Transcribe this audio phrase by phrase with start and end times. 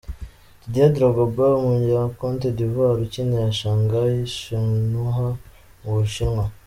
[0.71, 5.27] Didier Drogb, umunya Cote d’Ivoir ukinira Shanghai Shenhua
[5.81, 6.45] mu Bushinwa.